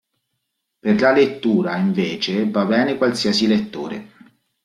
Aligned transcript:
Per 0.79 0.99
la 0.99 1.11
lettura, 1.11 1.75
invece, 1.77 2.49
va 2.49 2.65
bene 2.65 2.97
qualsiasi 2.97 3.45
lettore. 3.45 4.09